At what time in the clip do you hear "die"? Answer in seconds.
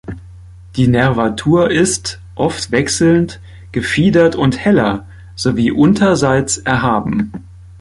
0.77-0.87